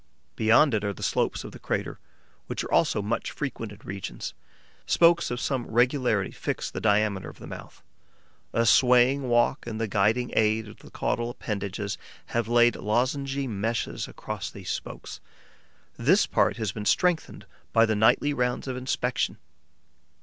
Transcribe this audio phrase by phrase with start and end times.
[0.35, 1.99] Beyond it are the slopes of the crater,
[2.47, 4.33] which are also much frequented regions.
[4.87, 7.83] Spokes of some regularity fix the diameter of the mouth;
[8.51, 11.99] a swaying walk and the guiding aid of the caudal appendages
[12.33, 15.19] have laid lozengy meshes across these spokes.
[15.97, 19.37] This part has been strengthened by the nightly rounds of inspection.